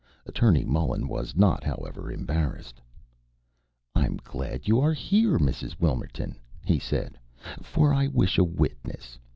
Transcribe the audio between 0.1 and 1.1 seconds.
Attorney Mullen